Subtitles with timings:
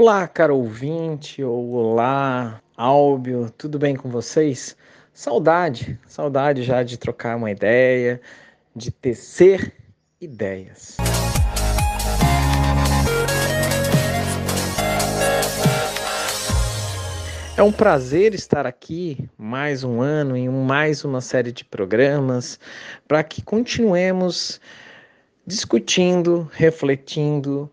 [0.00, 4.76] Olá, caro ouvinte, ou olá, Álbio, tudo bem com vocês?
[5.12, 8.20] Saudade, saudade já de trocar uma ideia,
[8.76, 9.74] de tecer
[10.20, 10.96] ideias.
[17.56, 22.56] É um prazer estar aqui mais um ano em mais uma série de programas
[23.08, 24.60] para que continuemos
[25.44, 27.68] discutindo, refletindo,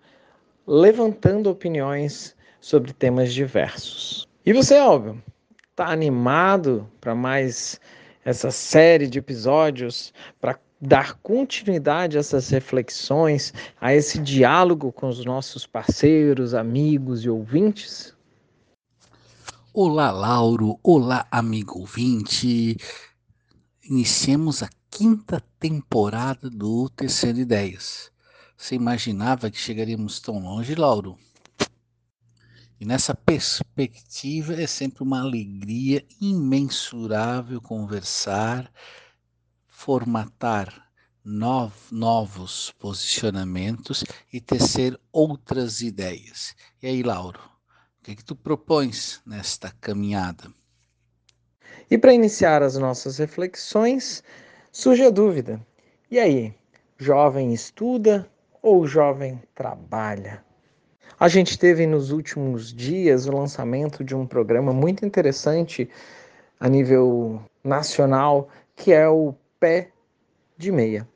[0.68, 4.28] levantando opiniões sobre temas diversos.
[4.46, 5.22] E você, Álvio,
[5.70, 7.80] está animado para mais
[8.24, 15.24] essa série de episódios para dar continuidade a essas reflexões, a esse diálogo com os
[15.24, 18.16] nossos parceiros, amigos e ouvintes?
[19.74, 20.80] Olá, Lauro.
[20.82, 22.78] Olá, amigo ouvinte.
[23.84, 28.15] Iniciemos a quinta temporada do Terceiro Ideias.
[28.58, 31.18] Você imaginava que chegaríamos tão longe, Lauro?
[32.80, 38.72] E nessa perspectiva é sempre uma alegria imensurável conversar,
[39.68, 40.90] formatar
[41.24, 46.56] novos posicionamentos e tecer outras ideias.
[46.82, 47.40] E aí, Lauro,
[48.00, 50.54] o que, é que tu propões nesta caminhada?
[51.90, 54.24] E para iniciar as nossas reflexões,
[54.72, 55.66] surge a dúvida:
[56.10, 56.54] e aí,
[56.98, 58.30] jovem estuda
[58.66, 60.44] ou jovem trabalha?
[61.20, 65.88] A gente teve nos últimos dias o lançamento de um programa muito interessante
[66.60, 69.90] a nível nacional, que é o Pé
[70.58, 71.08] de Meia.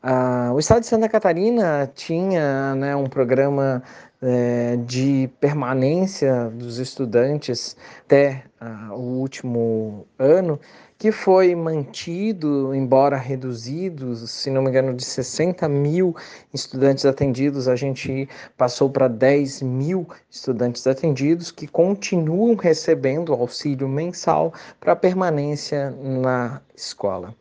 [0.00, 3.82] Ah, o estado de Santa Catarina tinha né, um programa
[4.24, 10.58] é, de permanência dos estudantes até ah, o último ano,
[10.96, 16.16] que foi mantido, embora reduzido, se não me engano, de 60 mil
[16.54, 24.54] estudantes atendidos, a gente passou para 10 mil estudantes atendidos que continuam recebendo auxílio mensal
[24.80, 27.34] para permanência na escola.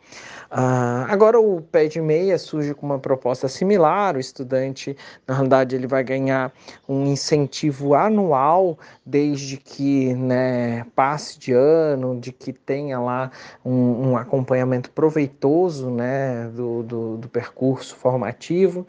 [0.52, 5.75] Ah, agora o pé de meia surge com uma proposta similar, o estudante, na realidade,
[5.75, 6.53] ele vai ganhar
[6.88, 13.31] um incentivo anual desde que né, passe de ano, de que tenha lá
[13.63, 18.85] um, um acompanhamento proveitoso né, do, do, do percurso formativo.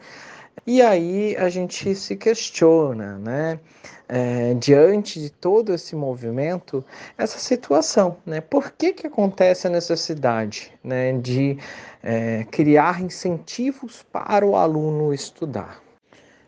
[0.67, 3.59] E aí a gente se questiona, né?
[4.07, 6.83] É, diante de todo esse movimento,
[7.17, 8.39] essa situação, né?
[8.39, 11.57] Por que, que acontece a necessidade né, de
[12.03, 15.84] é, criar incentivos para o aluno estudar?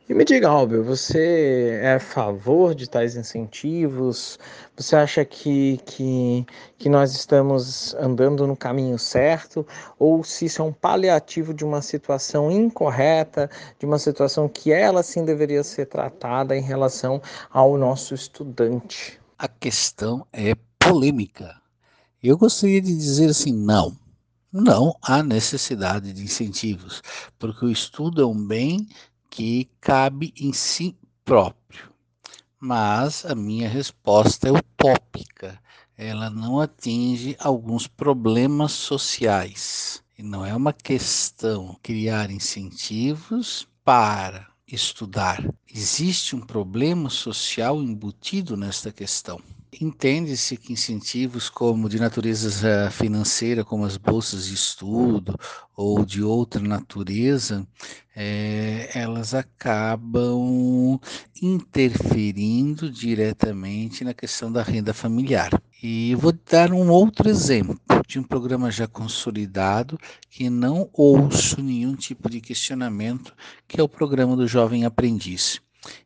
[0.09, 4.39] E me diga, Albert, você é a favor de tais incentivos?
[4.77, 6.45] Você acha que, que,
[6.77, 9.67] que nós estamos andando no caminho certo?
[9.99, 15.03] Ou se isso é um paliativo de uma situação incorreta, de uma situação que ela
[15.03, 19.19] sim deveria ser tratada em relação ao nosso estudante?
[19.37, 21.53] A questão é polêmica.
[22.23, 23.93] Eu gostaria de dizer assim: não.
[24.53, 27.01] Não há necessidade de incentivos,
[27.37, 28.87] porque o estudo é um bem
[29.37, 31.91] que cabe em si próprio.
[32.59, 35.61] Mas a minha resposta é utópica.
[35.95, 40.03] Ela não atinge alguns problemas sociais.
[40.17, 45.47] E não é uma questão criar incentivos para estudar.
[45.71, 49.39] Existe um problema social embutido nesta questão.
[49.71, 55.37] Entende-se que incentivos como de natureza eh, financeira, como as bolsas de estudo
[55.75, 57.67] ou de outra natureza,
[58.15, 60.99] é, elas acabam
[61.41, 65.51] interferindo diretamente na questão da renda familiar.
[65.83, 69.99] E vou dar um outro exemplo de um programa já consolidado
[70.29, 73.35] que não ouço nenhum tipo de questionamento,
[73.67, 75.61] que é o programa do Jovem Aprendiz.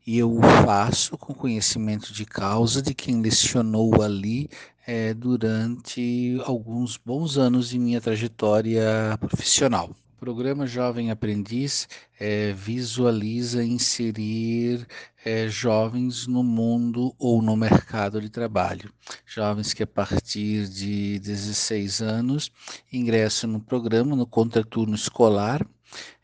[0.06, 4.50] E eu o faço com conhecimento de causa de quem lecionou ali
[4.86, 9.90] é, durante alguns bons anos de minha trajetória profissional.
[10.18, 11.88] O programa Jovem Aprendiz
[12.20, 14.86] é, visualiza inserir
[15.26, 18.94] é, jovens no mundo ou no mercado de trabalho.
[19.26, 22.52] Jovens que a partir de 16 anos
[22.94, 25.66] ingressam no programa, no contraturno escolar,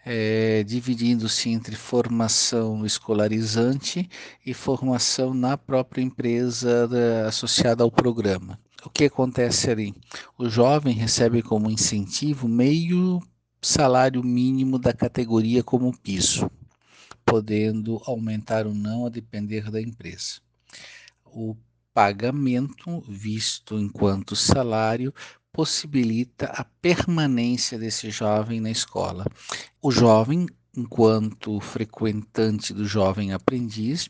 [0.09, 4.09] é, dividindo-se entre formação escolarizante
[4.45, 8.57] e formação na própria empresa da, associada ao programa.
[8.85, 9.93] O que acontece ali?
[10.37, 13.21] O jovem recebe como incentivo meio
[13.61, 16.49] salário mínimo da categoria como piso,
[17.25, 20.39] podendo aumentar ou não a depender da empresa.
[21.25, 21.57] O
[21.93, 25.13] pagamento, visto enquanto salário,
[25.51, 29.25] possibilita a permanência desse jovem na escola.
[29.81, 34.09] O jovem, enquanto frequentante do jovem aprendiz,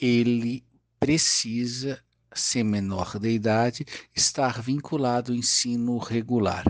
[0.00, 0.64] ele
[0.98, 2.02] precisa
[2.34, 3.84] ser menor de idade,
[4.14, 6.64] estar vinculado ao ensino regular,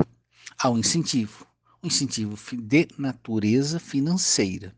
[0.58, 1.46] ao incentivo,
[1.82, 4.74] um incentivo de natureza financeira,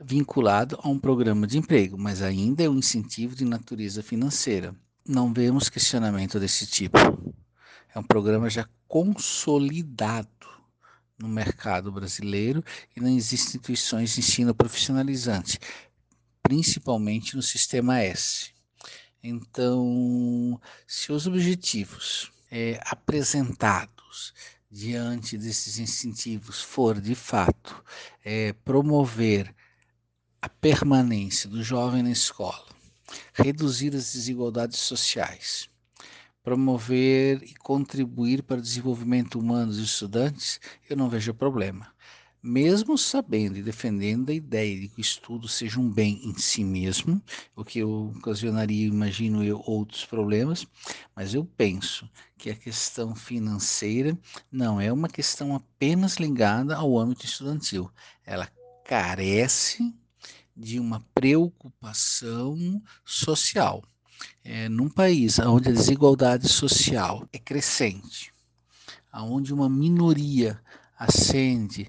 [0.00, 4.74] vinculado a um programa de emprego, mas ainda é um incentivo de natureza financeira.
[5.06, 6.98] Não vemos questionamento desse tipo.
[7.96, 10.28] É um programa já consolidado
[11.18, 12.62] no mercado brasileiro
[12.94, 15.58] e nas instituições de ensino profissionalizante,
[16.42, 18.50] principalmente no sistema S.
[19.22, 24.34] Então, se os objetivos é, apresentados
[24.70, 27.82] diante desses incentivos for de fato
[28.22, 29.54] é, promover
[30.42, 32.66] a permanência do jovem na escola,
[33.32, 35.70] reduzir as desigualdades sociais,
[36.46, 41.92] promover e contribuir para o desenvolvimento humano dos estudantes, eu não vejo problema
[42.40, 46.62] mesmo sabendo e defendendo a ideia de que o estudo seja um bem em si
[46.62, 47.20] mesmo,
[47.56, 50.64] o que ocasionaria, imagino eu, outros problemas,
[51.16, 52.08] mas eu penso
[52.38, 54.16] que a questão financeira
[54.48, 57.90] não é uma questão apenas ligada ao âmbito estudantil.
[58.24, 58.48] Ela
[58.84, 59.92] carece
[60.56, 63.82] de uma preocupação social.
[64.48, 68.32] É, num país onde a desigualdade social é crescente,
[69.12, 70.62] onde uma minoria
[70.96, 71.88] ascende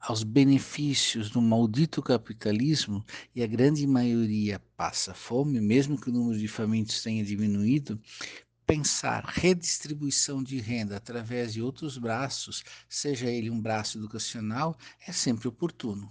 [0.00, 3.04] aos benefícios do maldito capitalismo
[3.36, 8.00] e a grande maioria passa fome, mesmo que o número de famintos tenha diminuído,
[8.66, 14.76] pensar redistribuição de renda através de outros braços, seja ele um braço educacional,
[15.06, 16.10] é sempre oportuno.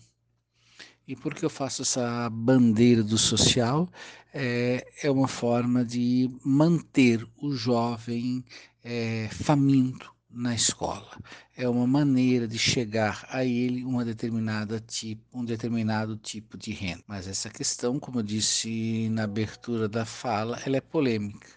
[1.08, 3.90] E por que eu faço essa bandeira do social?
[4.34, 8.44] É, é uma forma de manter o jovem
[8.84, 11.16] é, faminto, na escola.
[11.56, 17.04] É uma maneira de chegar a ele uma determinada tipo, um determinado tipo de renda.
[17.08, 21.48] Mas essa questão, como eu disse na abertura da fala, ela é polêmica.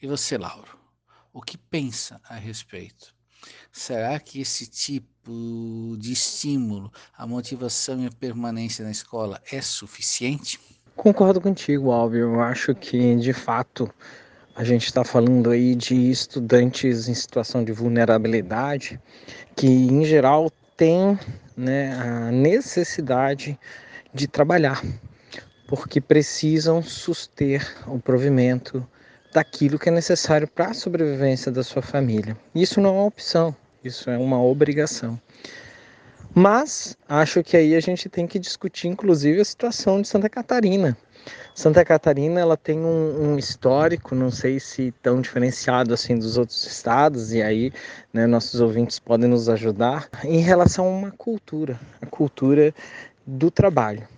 [0.00, 0.78] E você, Lauro,
[1.32, 3.14] o que pensa a respeito?
[3.72, 10.58] Será que esse tipo de estímulo, a motivação e a permanência na escola é suficiente?
[10.96, 12.34] Concordo contigo, Alvio.
[12.34, 13.88] Eu acho que, de fato,
[14.54, 19.00] a gente está falando aí de estudantes em situação de vulnerabilidade
[19.56, 21.18] que, em geral, têm
[21.56, 23.58] né, a necessidade
[24.12, 24.82] de trabalhar,
[25.66, 28.86] porque precisam suster o provimento
[29.32, 32.36] daquilo que é necessário para a sobrevivência da sua família.
[32.54, 35.20] Isso não é uma opção, isso é uma obrigação.
[36.34, 40.96] Mas acho que aí a gente tem que discutir, inclusive, a situação de Santa Catarina
[41.54, 46.66] Santa Catarina ela tem um, um, histórico, não sei se tão diferenciado assim dos outros
[46.66, 47.72] estados, e aí
[48.12, 52.74] né, nossos ouvintes podem nos ajudar, em relação a uma cultura, a cultura
[53.26, 54.08] do trabalho.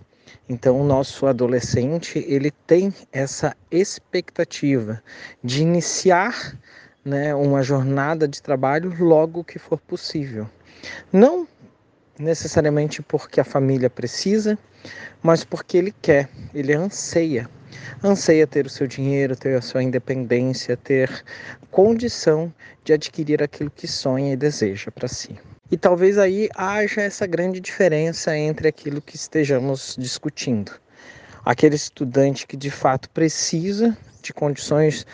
[0.47, 5.01] Então, o nosso adolescente ele tem essa expectativa
[5.43, 6.57] de iniciar
[7.05, 10.49] né, uma jornada de trabalho logo que for possível.
[11.13, 11.47] Não
[12.17, 14.57] necessariamente porque a família precisa,
[15.21, 17.47] mas porque ele quer, ele anseia.
[18.03, 21.23] Anseia ter o seu dinheiro, ter a sua independência, ter
[21.69, 22.53] condição
[22.83, 25.37] de adquirir aquilo que sonha e deseja para si.
[25.71, 30.71] E talvez aí haja essa grande diferença entre aquilo que estejamos discutindo.
[31.43, 35.05] Aquele estudante que de fato precisa de condições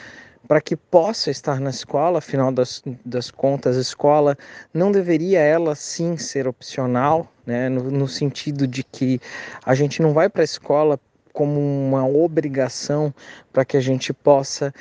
[0.52, 4.38] para que possa estar na escola, afinal das, das contas, a escola
[4.74, 9.22] não deveria ela sim ser opcional, né, no, no sentido de que
[9.66, 11.00] a gente não vai para a escola
[11.32, 13.14] como uma obrigação
[13.54, 14.74] para que a gente possa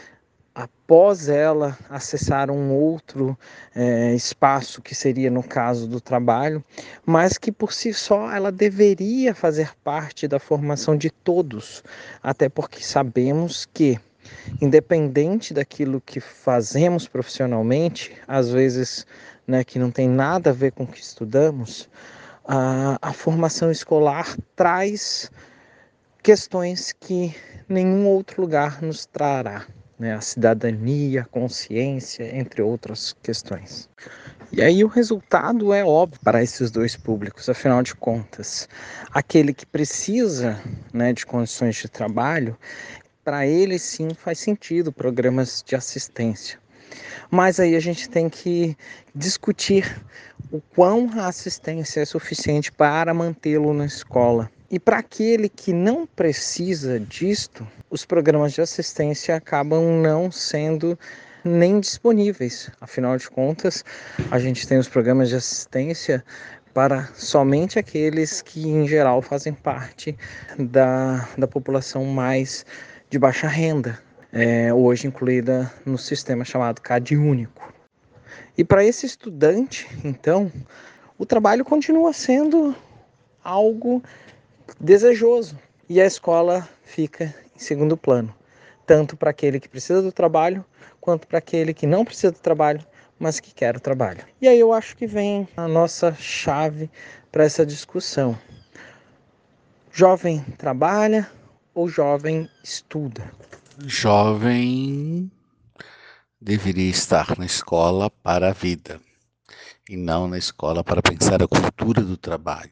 [0.53, 3.39] após ela acessar um outro
[3.73, 6.65] é, espaço que seria no caso do trabalho,
[7.07, 11.85] mas que por si só ela deveria fazer parte da formação de todos,
[12.21, 14.01] até porque sabemos que
[14.61, 19.07] independente daquilo que fazemos profissionalmente, às vezes
[19.47, 21.89] né, que não tem nada a ver com o que estudamos,
[22.45, 25.31] a, a formação escolar traz
[26.23, 27.35] questões que
[27.69, 29.67] nenhum outro lugar nos trará.
[29.99, 33.87] Né, a cidadania, a consciência, entre outras questões.
[34.51, 38.67] E aí o resultado é óbvio para esses dois públicos, afinal de contas,
[39.13, 40.59] aquele que precisa
[40.93, 42.57] né, de condições de trabalho,
[43.25, 46.59] para ele sim faz sentido programas de assistência.
[47.31, 48.77] Mas aí a gente tem que
[49.15, 50.03] discutir
[50.51, 54.51] o quão a assistência é suficiente para mantê-lo na escola.
[54.71, 60.99] E para aquele que não precisa disto, os programas de assistência acabam não sendo
[61.45, 62.71] nem disponíveis.
[62.81, 63.85] Afinal de contas,
[64.31, 66.25] a gente tem os programas de assistência
[66.73, 70.17] para somente aqueles que, em geral, fazem parte
[70.59, 72.65] da, da população mais
[73.11, 73.99] de baixa renda,
[74.33, 77.75] é, hoje incluída no sistema chamado CAD único.
[78.57, 80.51] E para esse estudante, então,
[81.19, 82.73] o trabalho continua sendo
[83.43, 84.01] algo
[84.79, 88.33] desejoso e a escola fica em segundo plano,
[88.87, 90.65] tanto para aquele que precisa do trabalho
[91.01, 92.87] quanto para aquele que não precisa do trabalho,
[93.19, 94.25] mas que quer o trabalho.
[94.41, 96.89] E aí eu acho que vem a nossa chave
[97.33, 98.39] para essa discussão.
[99.91, 101.29] Jovem trabalha
[101.75, 103.33] ou jovem estuda?
[103.87, 105.31] Jovem
[106.41, 109.01] deveria estar na escola para a vida
[109.89, 112.71] e não na escola para pensar a cultura do trabalho.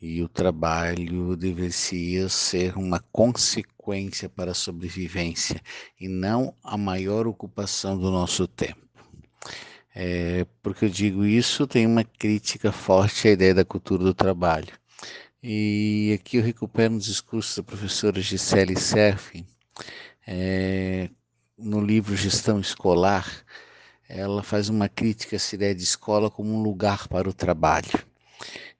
[0.00, 5.60] E o trabalho deveria ser uma consequência para a sobrevivência
[6.00, 8.80] e não a maior ocupação do nosso tempo.
[9.94, 14.72] É, porque eu digo isso, tem uma crítica forte à ideia da cultura do trabalho.
[15.44, 19.44] E aqui eu recupero um discurso da professora Gisele Serfin,
[20.24, 21.10] é,
[21.58, 23.44] no livro Gestão Escolar,
[24.08, 28.06] ela faz uma crítica essa ideia de escola como um lugar para o trabalho.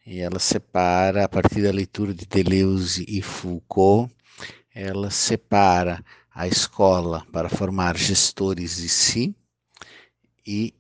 [0.07, 4.15] E ela separa, a partir da leitura de Deleuze e Foucault,
[4.73, 9.35] ela separa a escola para formar gestores de si
[10.47, 10.73] e,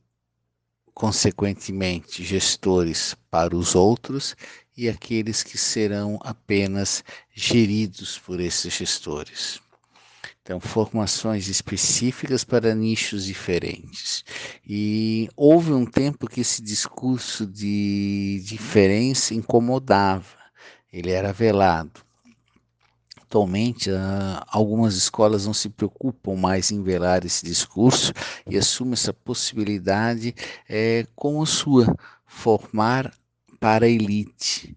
[0.94, 4.36] consequentemente, gestores para os outros
[4.76, 9.60] e aqueles que serão apenas geridos por esses gestores.
[10.42, 14.24] Então, formações específicas para nichos diferentes.
[14.66, 20.36] E houve um tempo que esse discurso de diferença incomodava,
[20.92, 22.00] ele era velado.
[23.20, 28.12] Atualmente, ah, algumas escolas não se preocupam mais em velar esse discurso
[28.46, 30.34] e assumem essa possibilidade
[30.68, 31.86] é, como sua,
[32.26, 33.14] formar
[33.62, 34.76] para a elite.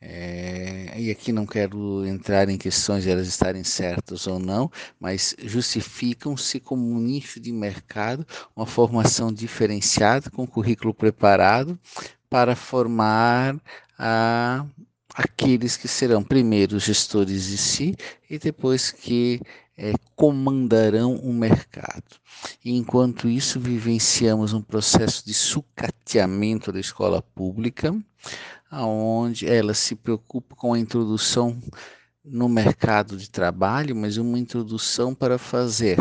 [0.00, 5.36] É, e aqui não quero entrar em questões de elas estarem certas ou não, mas
[5.38, 11.78] justificam-se como um nicho de mercado, uma formação diferenciada, com currículo preparado
[12.30, 13.54] para formar
[13.98, 14.64] a,
[15.14, 17.94] aqueles que serão primeiro gestores de si
[18.30, 19.42] e depois que
[19.76, 22.16] é, comandarão o mercado.
[22.64, 27.94] E enquanto isso, vivenciamos um processo de sucateamento da escola pública,
[28.70, 31.60] aonde ela se preocupa com a introdução
[32.24, 35.98] no mercado de trabalho, mas uma introdução para fazer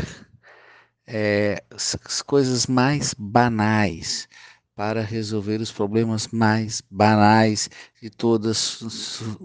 [1.08, 4.28] é, as coisas mais banais,
[4.76, 7.70] para resolver os problemas mais banais
[8.02, 8.80] de, todas,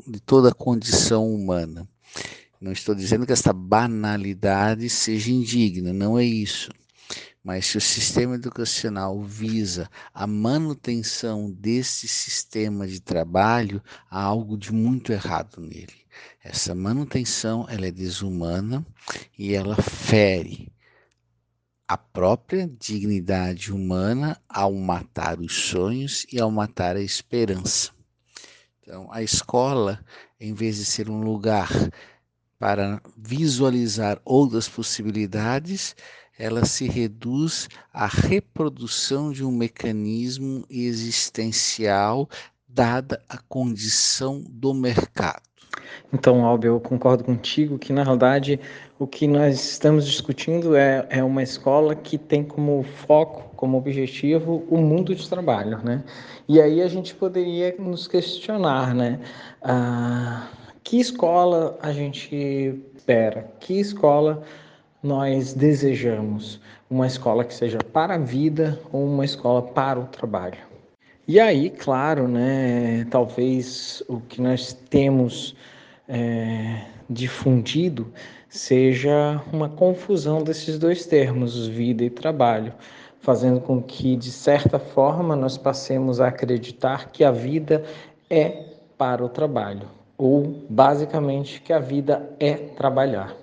[0.06, 1.88] de toda a condição humana.
[2.60, 6.70] Não estou dizendo que esta banalidade seja indigna, não é isso.
[7.44, 14.72] Mas se o sistema educacional visa a manutenção desse sistema de trabalho, há algo de
[14.72, 16.06] muito errado nele.
[16.42, 18.84] Essa manutenção ela é desumana
[19.38, 20.72] e ela fere
[21.86, 27.92] a própria dignidade humana ao matar os sonhos e ao matar a esperança.
[28.80, 30.04] Então, a escola,
[30.40, 31.68] em vez de ser um lugar
[32.58, 35.94] para visualizar outras possibilidades,
[36.38, 42.28] ela se reduz à reprodução de um mecanismo existencial
[42.68, 45.42] dada a condição do mercado.
[46.12, 48.60] Então, Albe, eu concordo contigo que, na realidade,
[48.98, 54.64] o que nós estamos discutindo é, é uma escola que tem como foco, como objetivo,
[54.70, 56.04] o mundo de trabalho, né?
[56.48, 59.20] E aí a gente poderia nos questionar, né?
[59.62, 60.48] Ah,
[60.86, 63.50] que escola a gente espera?
[63.58, 64.44] Que escola
[65.02, 70.58] nós desejamos uma escola que seja para a vida ou uma escola para o trabalho.
[71.26, 75.56] E aí, claro, né, talvez o que nós temos
[76.08, 78.06] é, difundido
[78.48, 82.72] seja uma confusão desses dois termos, vida e trabalho,
[83.18, 87.82] fazendo com que, de certa forma, nós passemos a acreditar que a vida
[88.30, 88.66] é
[88.96, 93.34] para o trabalho, ou basicamente que a vida é trabalhar.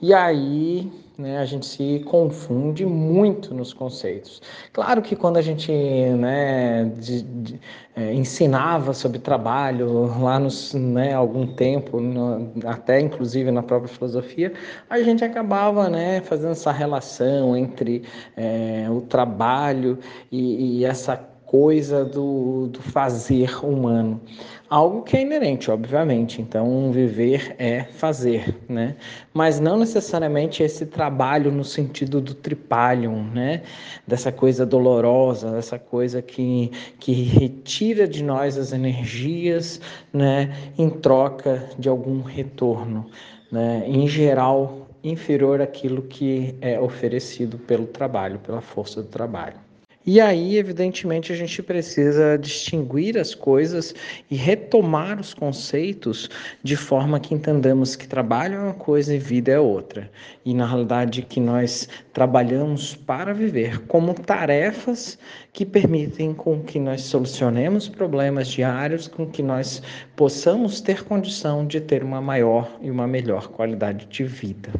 [0.00, 4.42] E aí né, a gente se confunde muito nos conceitos.
[4.72, 7.60] Claro que quando a gente né, de, de,
[7.94, 14.52] é, ensinava sobre trabalho lá nos né, algum tempo, no, até inclusive na própria filosofia,
[14.90, 18.02] a gente acabava né, fazendo essa relação entre
[18.36, 19.98] é, o trabalho
[20.32, 24.20] e, e essa coisa do, do fazer humano.
[24.68, 26.42] Algo que é inerente, obviamente.
[26.42, 28.96] Então, viver é fazer, né?
[29.32, 33.62] Mas não necessariamente esse trabalho no sentido do tripalium, né?
[34.04, 39.80] Dessa coisa dolorosa, dessa coisa que, que retira de nós as energias,
[40.12, 40.52] né?
[40.76, 43.06] Em troca de algum retorno,
[43.52, 43.84] né?
[43.86, 49.62] Em geral, inferior àquilo que é oferecido pelo trabalho, pela força do trabalho.
[50.06, 53.94] E aí, evidentemente, a gente precisa distinguir as coisas
[54.30, 56.28] e retomar os conceitos
[56.62, 60.10] de forma que entendamos que trabalho é uma coisa e vida é outra.
[60.44, 65.18] E na realidade que nós trabalhamos para viver como tarefas
[65.54, 69.80] que permitem com que nós solucionemos problemas diários, com que nós
[70.14, 74.70] possamos ter condição de ter uma maior e uma melhor qualidade de vida.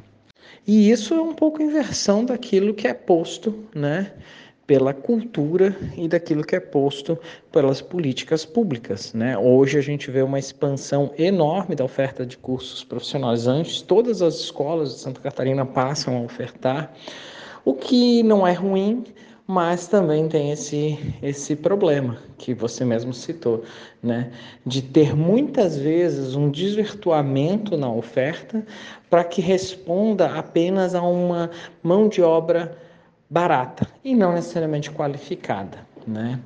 [0.66, 4.12] E isso é um pouco inversão daquilo que é posto, né?
[4.66, 7.18] Pela cultura e daquilo que é posto
[7.52, 9.12] pelas políticas públicas.
[9.12, 9.36] Né?
[9.36, 14.94] Hoje a gente vê uma expansão enorme da oferta de cursos profissionalizantes, todas as escolas
[14.94, 16.92] de Santa Catarina passam a ofertar,
[17.64, 19.04] o que não é ruim,
[19.46, 23.62] mas também tem esse, esse problema que você mesmo citou,
[24.02, 24.30] né?
[24.64, 28.64] de ter muitas vezes um desvirtuamento na oferta
[29.10, 31.50] para que responda apenas a uma
[31.82, 32.78] mão de obra
[33.34, 36.38] barata e não necessariamente qualificada, né?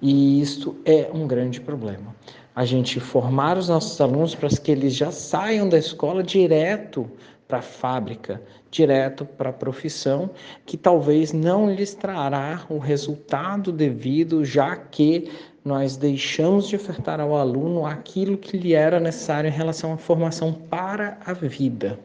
[0.00, 2.16] E isso é um grande problema.
[2.56, 7.06] A gente formar os nossos alunos para que eles já saiam da escola direto
[7.46, 10.30] para a fábrica, direto para a profissão,
[10.64, 15.30] que talvez não lhes trará o resultado devido, já que
[15.62, 20.54] nós deixamos de ofertar ao aluno aquilo que lhe era necessário em relação à formação
[20.54, 21.98] para a vida.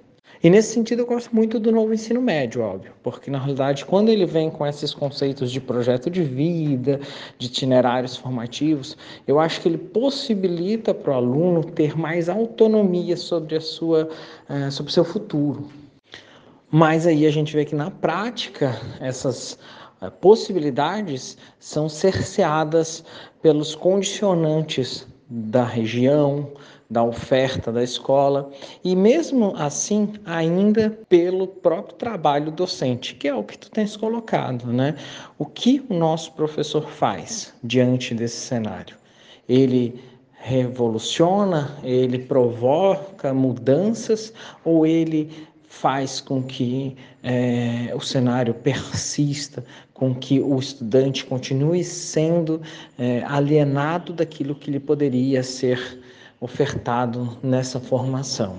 [0.46, 4.10] E nesse sentido eu gosto muito do novo ensino médio, óbvio, porque na realidade quando
[4.10, 7.00] ele vem com esses conceitos de projeto de vida,
[7.40, 13.56] de itinerários formativos, eu acho que ele possibilita para o aluno ter mais autonomia sobre
[13.56, 14.08] a sua,
[14.48, 15.68] uh, sobre o seu futuro.
[16.70, 19.58] Mas aí a gente vê que na prática essas
[20.00, 23.04] uh, possibilidades são cerceadas
[23.42, 26.52] pelos condicionantes da região,
[26.90, 28.52] da oferta da escola
[28.84, 34.72] e mesmo assim ainda pelo próprio trabalho docente, que é o que tu tens colocado,
[34.72, 34.96] né?
[35.38, 38.96] O que o nosso professor faz diante desse cenário?
[39.50, 40.00] Ele
[40.34, 44.32] revoluciona, ele provoca mudanças
[44.64, 45.32] ou ele
[45.68, 52.62] faz com que é, o cenário persista, com que o estudante continue sendo
[52.98, 56.00] é, alienado daquilo que lhe poderia ser
[56.40, 58.58] ofertado nessa formação.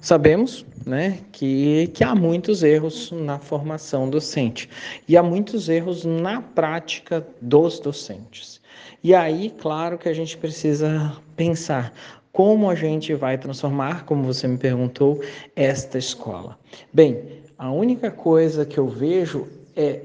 [0.00, 4.68] Sabemos né, que, que há muitos erros na formação docente
[5.08, 8.60] e há muitos erros na prática dos docentes.
[9.02, 11.92] E aí, claro que a gente precisa pensar
[12.32, 15.22] como a gente vai transformar, como você me perguntou,
[15.54, 16.58] esta escola.
[16.92, 17.22] Bem,
[17.56, 20.02] a única coisa que eu vejo é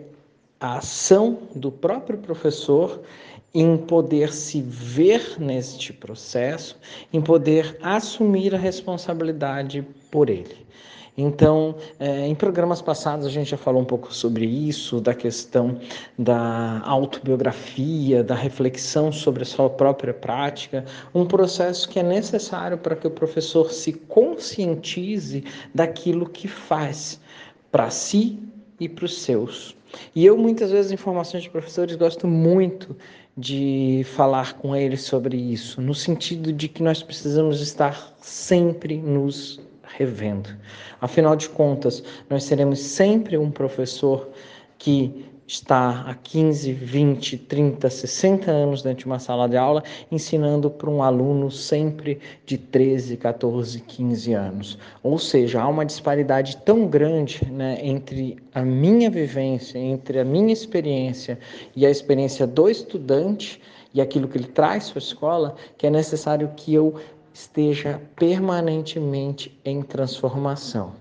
[0.59, 3.01] a ação do próprio professor
[3.53, 6.77] em poder se ver neste processo,
[7.12, 10.69] em poder assumir a responsabilidade por ele.
[11.21, 15.77] Então, é, em programas passados a gente já falou um pouco sobre isso, da questão
[16.17, 22.95] da autobiografia, da reflexão sobre a sua própria prática, um processo que é necessário para
[22.95, 25.43] que o professor se conscientize
[25.75, 27.19] daquilo que faz
[27.69, 28.39] para si
[28.79, 29.75] e para os seus.
[30.15, 32.95] E eu, muitas vezes, em formações de professores, gosto muito
[33.39, 39.62] de falar com eles sobre isso, no sentido de que nós precisamos estar sempre nos
[39.84, 40.49] revendo.
[40.99, 44.30] Afinal de contas, nós seremos sempre um professor
[44.78, 50.69] que está há 15, 20, 30, 60 anos dentro de uma sala de aula ensinando
[50.69, 54.77] para um aluno sempre de 13, 14, 15 anos.
[55.01, 60.53] Ou seja, há uma disparidade tão grande né, entre a minha vivência, entre a minha
[60.53, 61.39] experiência
[61.75, 63.59] e a experiência do estudante
[63.91, 66.93] e aquilo que ele traz para a escola, que é necessário que eu
[67.33, 70.93] esteja permanentemente em transformação.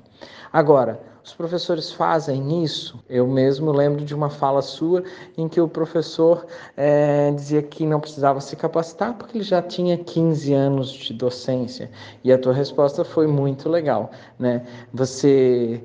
[0.50, 2.98] Agora, os professores fazem isso?
[3.08, 5.04] Eu mesmo lembro de uma fala sua
[5.36, 9.98] em que o professor é, dizia que não precisava se capacitar porque ele já tinha
[9.98, 11.90] 15 anos de docência.
[12.24, 14.66] E a tua resposta foi muito legal, né?
[14.92, 15.82] Você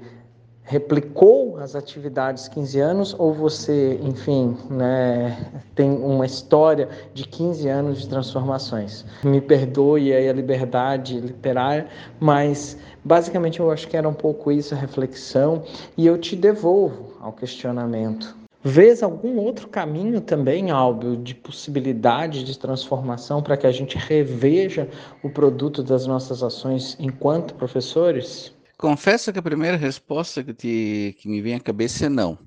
[0.63, 8.02] replicou as atividades 15 anos ou você, enfim, né, tem uma história de 15 anos
[8.02, 9.06] de transformações?
[9.23, 11.88] Me perdoe aí a liberdade literária,
[12.19, 15.63] mas basicamente eu acho que era um pouco isso a reflexão
[15.97, 18.36] e eu te devolvo ao questionamento.
[18.65, 24.88] Vês algum outro caminho também, Álbio, de possibilidade de transformação para que a gente reveja
[25.21, 28.54] o produto das nossas ações enquanto professores?
[28.84, 32.38] Confesso que a primeira resposta que, te, que me vem à cabeça é não.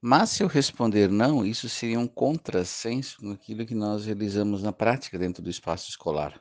[0.00, 5.18] Mas se eu responder não, isso seria um contrassenso naquilo que nós realizamos na prática
[5.18, 6.40] dentro do espaço escolar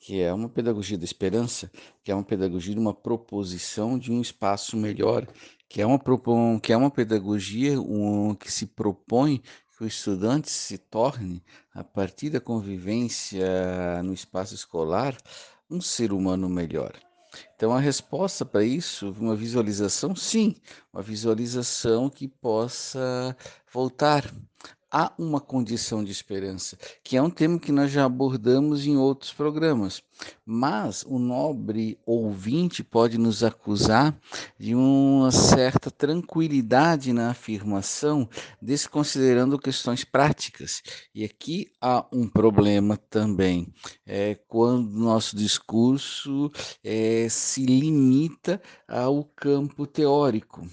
[0.00, 1.70] que é uma pedagogia da esperança,
[2.02, 5.24] que é uma pedagogia de uma proposição de um espaço melhor,
[5.68, 6.00] que é uma,
[6.60, 9.42] que é uma pedagogia um, que se propõe
[9.76, 15.14] que o estudante se torne, a partir da convivência no espaço escolar,
[15.70, 17.09] um ser humano melhor.
[17.60, 20.54] Então, a resposta para isso, uma visualização, sim,
[20.90, 23.36] uma visualização que possa
[23.70, 24.24] voltar
[24.90, 29.32] há uma condição de esperança, que é um tema que nós já abordamos em outros
[29.32, 30.02] programas.
[30.44, 34.18] Mas o nobre ouvinte pode nos acusar
[34.58, 38.28] de uma certa tranquilidade na afirmação,
[38.60, 40.82] desconsiderando questões práticas.
[41.14, 43.72] E aqui há um problema também,
[44.06, 46.50] é quando nosso discurso
[46.84, 50.66] é, se limita ao campo teórico.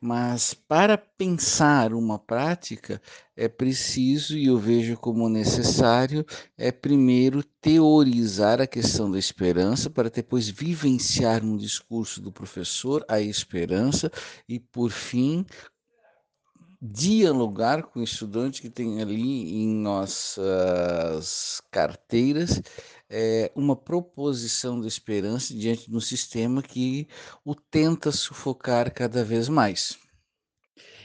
[0.00, 3.00] Mas para pensar uma prática
[3.36, 6.24] é preciso, e eu vejo como necessário,
[6.56, 13.20] é primeiro teorizar a questão da esperança, para depois vivenciar um discurso do professor a
[13.20, 14.10] esperança
[14.48, 15.44] e, por fim,
[16.80, 22.62] dialogar com o estudante que tem ali em nossas carteiras
[23.10, 27.06] é, uma proposição da esperança diante de um sistema que
[27.44, 29.98] o tenta sufocar cada vez mais.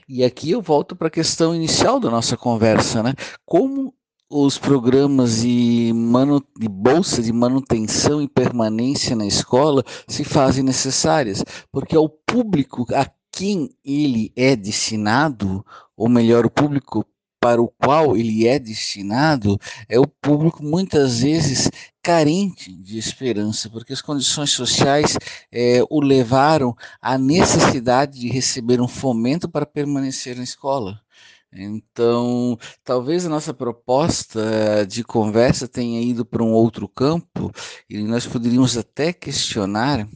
[0.08, 3.14] E aqui eu volto para a questão inicial da nossa conversa, né?
[3.46, 3.94] Como
[4.30, 6.42] os programas de, manu...
[6.58, 12.86] de bolsa de manutenção e permanência na escola se fazem necessárias, porque é o público
[12.94, 17.06] a quem ele é destinado, ou melhor, o público
[17.42, 23.94] para o qual ele é destinado é o público muitas vezes carente de esperança, porque
[23.94, 25.18] as condições sociais
[25.52, 31.02] é, o levaram à necessidade de receber um fomento para permanecer na escola.
[31.52, 37.52] Então, talvez a nossa proposta de conversa tenha ido para um outro campo
[37.90, 40.08] e nós poderíamos até questionar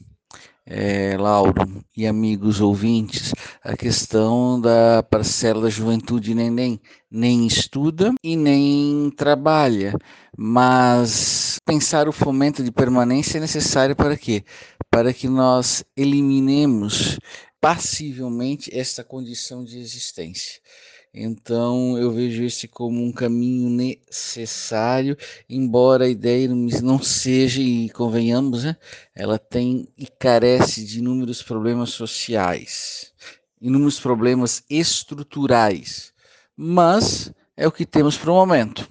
[0.67, 3.32] é, Lauro e amigos ouvintes,
[3.63, 6.80] a questão da parcela da juventude neném.
[7.10, 9.93] Nem estuda e nem trabalha,
[10.38, 14.43] mas pensar o fomento de permanência é necessário para quê?
[14.89, 17.17] Para que nós eliminemos
[17.62, 20.60] passivelmente esta condição de existência.
[21.17, 25.15] Então eu vejo esse como um caminho necessário,
[25.49, 28.75] embora a ideia não seja, e convenhamos, né,
[29.15, 33.13] ela tem e carece de inúmeros problemas sociais,
[33.62, 36.13] inúmeros problemas estruturais,
[36.54, 38.86] mas é o que temos para o momento.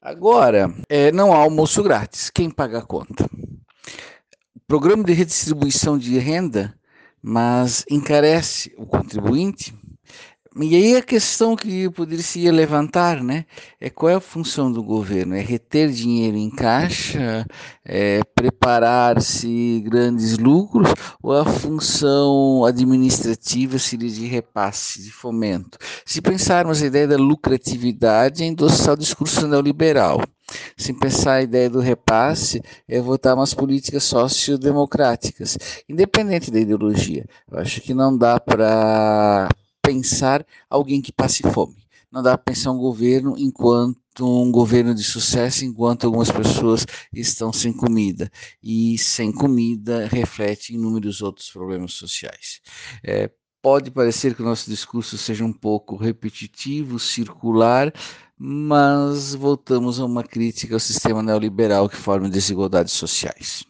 [0.00, 3.28] Agora, é, não há almoço grátis, quem paga a conta?
[4.68, 6.78] Programa de redistribuição de renda,
[7.20, 9.76] mas encarece o contribuinte
[10.60, 13.44] e aí a questão que poderia levantar, né,
[13.80, 15.34] é qual é a função do governo?
[15.34, 17.46] É reter dinheiro em caixa,
[17.84, 20.88] é preparar-se grandes lucros,
[21.22, 25.78] ou a função administrativa seria de repasse, de fomento?
[26.04, 30.20] Se pensarmos a ideia da lucratividade, é endossar o discurso neoliberal.
[30.76, 37.26] Se pensar a ideia do repasse, é votar umas políticas sociodemocráticas, independente da ideologia.
[37.50, 39.48] Eu acho que não dá para
[39.88, 41.76] pensar alguém que passe fome.
[42.12, 47.52] Não dá para pensar um governo enquanto um governo de sucesso, enquanto algumas pessoas estão
[47.52, 48.30] sem comida.
[48.62, 52.60] E sem comida reflete inúmeros outros problemas sociais.
[53.02, 53.30] É,
[53.62, 57.92] pode parecer que o nosso discurso seja um pouco repetitivo, circular,
[58.36, 63.64] mas voltamos a uma crítica ao sistema neoliberal que forma desigualdades sociais.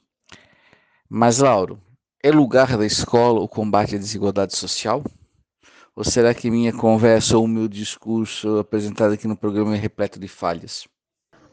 [1.08, 1.80] Mas, Lauro,
[2.22, 5.02] é lugar da escola o combate à desigualdade social?
[5.98, 10.28] Ou será que minha conversa ou meu discurso apresentado aqui no programa é repleto de
[10.28, 10.86] falhas?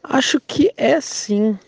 [0.04, 1.58] Acho que é sim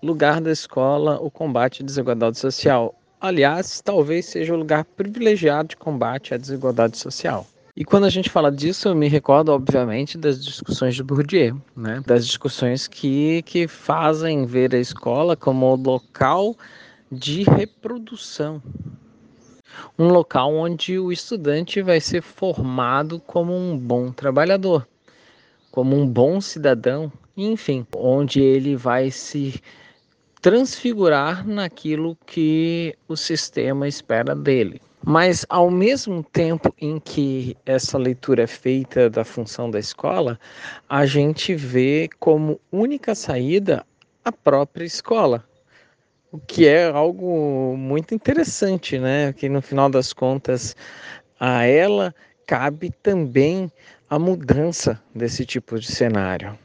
[0.00, 2.94] lugar da escola o combate à desigualdade social.
[3.20, 7.48] Aliás, talvez seja o lugar privilegiado de combate à desigualdade social.
[7.74, 12.00] E quando a gente fala disso, eu me recordo, obviamente, das discussões de Bourdieu, né?
[12.06, 16.56] das discussões que, que fazem ver a escola como local
[17.10, 18.62] de reprodução
[19.98, 24.86] um local onde o estudante vai ser formado como um bom trabalhador,
[25.70, 29.60] como um bom cidadão, enfim, onde ele vai se
[30.40, 34.80] transfigurar naquilo que o sistema espera dele.
[35.06, 40.40] Mas, ao mesmo tempo em que essa leitura é feita da função da escola,
[40.88, 43.84] a gente vê como única saída
[44.24, 45.44] a própria escola,
[46.34, 49.32] o que é algo muito interessante, né?
[49.32, 50.74] Que no final das contas,
[51.38, 52.12] a ela
[52.44, 53.70] cabe também
[54.10, 56.58] a mudança desse tipo de cenário.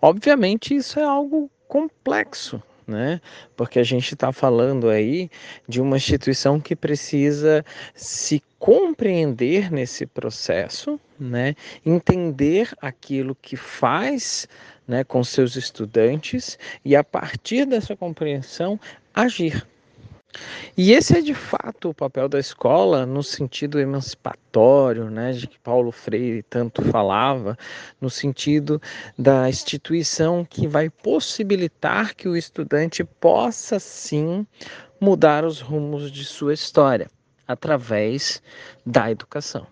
[0.00, 3.20] Obviamente, isso é algo complexo, né?
[3.54, 5.30] Porque a gente está falando aí
[5.68, 7.62] de uma instituição que precisa
[7.94, 11.54] se compreender nesse processo, né?
[11.84, 14.48] Entender aquilo que faz,
[14.90, 18.80] né, com seus estudantes e a partir dessa compreensão
[19.14, 19.66] agir.
[20.76, 25.58] E esse é de fato o papel da escola no sentido emancipatório, né, de que
[25.58, 27.58] Paulo Freire tanto falava,
[28.00, 28.80] no sentido
[29.18, 34.46] da instituição que vai possibilitar que o estudante possa sim
[35.00, 37.10] mudar os rumos de sua história
[37.46, 38.40] através
[38.86, 39.66] da educação.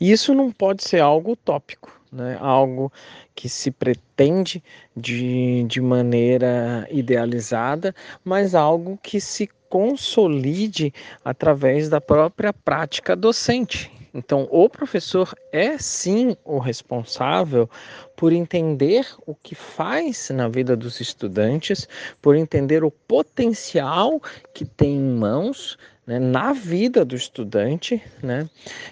[0.00, 2.38] E isso não pode ser algo utópico né?
[2.40, 2.92] algo
[3.34, 4.62] que se pretende
[4.96, 13.90] de, de maneira idealizada, mas algo que se consolide através da própria prática docente.
[14.14, 17.68] Então, o professor é sim o responsável
[18.16, 21.88] por entender o que faz na vida dos estudantes,
[22.22, 24.22] por entender o potencial
[24.54, 28.48] que tem em mãos né, na vida do estudante, né,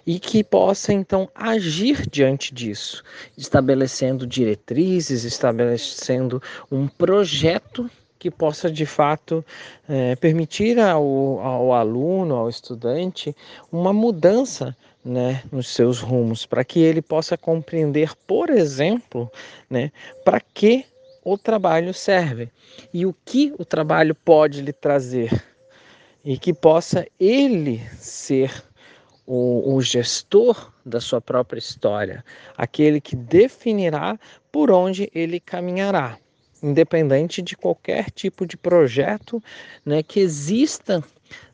[0.06, 3.02] e que possa então agir diante disso,
[3.36, 9.44] estabelecendo diretrizes, estabelecendo um projeto que possa de fato
[9.88, 13.34] é, permitir ao, ao aluno, ao estudante,
[13.70, 19.28] uma mudança né, nos seus rumos, para que ele possa compreender, por exemplo,
[19.68, 19.90] né,
[20.24, 20.86] para que
[21.24, 22.48] o trabalho serve
[22.94, 25.51] e o que o trabalho pode lhe trazer
[26.24, 28.62] e que possa ele ser
[29.26, 32.24] o, o, gestor da sua própria história,
[32.56, 34.18] aquele que definirá
[34.50, 36.18] por onde ele caminhará,
[36.62, 39.42] independente de qualquer tipo de projeto
[39.84, 41.02] né, que exista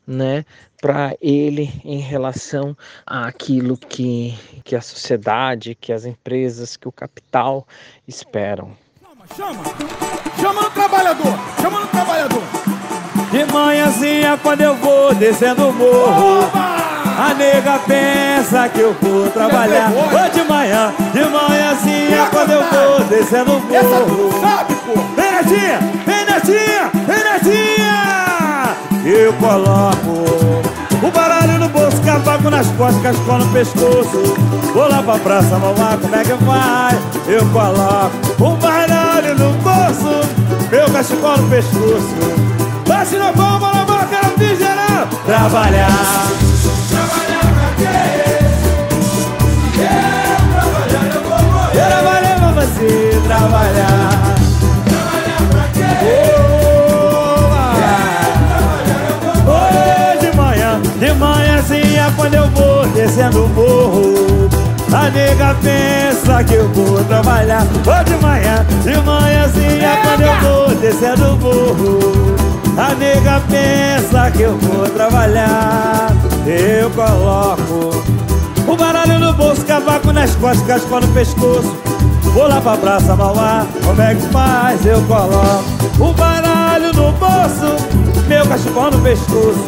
[0.05, 0.43] né,
[0.81, 7.67] para ele em relação àquilo que, que a sociedade, que as empresas, que o capital
[8.07, 8.75] esperam.
[9.01, 9.63] Chama, chama,
[10.41, 12.78] chama no trabalhador, chama no trabalhador.
[13.31, 16.49] De manhãzinha quando eu vou descendo o morro
[17.19, 19.91] A nega pensa que eu vou trabalhar.
[19.91, 24.41] Ô de manhã, de manhãzinha quando eu vou descendo o morro.
[24.41, 24.93] Sabe, pô.
[25.15, 28.75] Vem netinha, vem netinha, vem netinha!
[29.05, 34.35] Eu coloco o baralho no bolso, cavaco nas costas, cascol no pescoço.
[34.73, 36.97] Vou lá pra praça, mamar, como é que vai?
[37.27, 40.27] Eu coloco o baralho no bolso
[40.71, 42.59] Meu cachecol no pescoço
[42.99, 45.87] Bate na palma, na boca, no fim geral Trabalhar.
[46.89, 47.95] Trabalhar pra quê?
[49.73, 50.09] Quero
[50.51, 54.35] trabalhar, eu vou morrer Trabalhar pra você, trabalhar
[54.83, 56.19] Trabalhar pra quê?
[59.47, 64.49] Hoje de manhã, de manhãzinha Quando eu vou descendo o morro
[64.91, 67.61] a nega pensa que eu vou trabalhar.
[67.61, 72.48] Hoje de manhã, de manhãzinha Quando eu vou descendo o morro
[72.79, 76.13] a nega pensa que eu vou trabalhar
[76.47, 78.01] Eu coloco
[78.65, 81.77] O baralho no bolso, cavaco nas costas, caspa no pescoço
[82.33, 84.85] Vou lá pra praça Mauá, como é que faz?
[84.85, 85.65] Eu coloco
[85.99, 87.75] O baralho no bolso,
[88.29, 89.59] meu cachecol no pescoço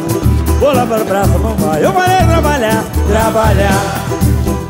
[0.58, 4.04] Vou lá pra praça Mauá, eu falei trabalhar Trabalhar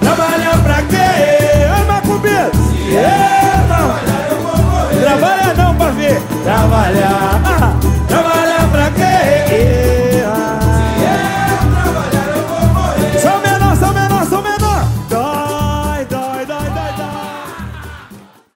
[0.00, 1.68] Trabalhar pra quê?
[1.80, 2.50] Ô, macumbeiro!
[2.56, 7.91] Se eu trabalhar, eu vou morrer Trabalhar não, pra ver Trabalhar ah.
[9.22, 10.01] yeah.